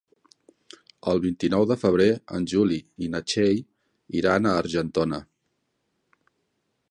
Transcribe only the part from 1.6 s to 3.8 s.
de febrer en Juli i na Txell